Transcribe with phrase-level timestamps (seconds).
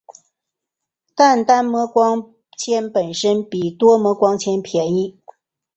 [1.13, 5.19] 但单模光纤本身比多模光纤便宜。